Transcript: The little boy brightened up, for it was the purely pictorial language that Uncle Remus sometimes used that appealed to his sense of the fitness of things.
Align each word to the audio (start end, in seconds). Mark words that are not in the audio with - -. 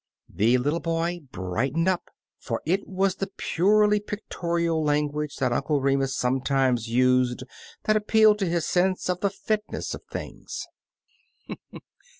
The 0.33 0.57
little 0.57 0.79
boy 0.79 1.19
brightened 1.31 1.87
up, 1.87 2.09
for 2.39 2.59
it 2.65 2.87
was 2.87 3.17
the 3.17 3.29
purely 3.37 3.99
pictorial 3.99 4.83
language 4.83 5.35
that 5.35 5.53
Uncle 5.53 5.79
Remus 5.79 6.15
sometimes 6.15 6.89
used 6.89 7.43
that 7.83 7.95
appealed 7.95 8.39
to 8.39 8.47
his 8.49 8.65
sense 8.65 9.11
of 9.11 9.19
the 9.19 9.29
fitness 9.29 9.93
of 9.93 10.01
things. 10.11 10.65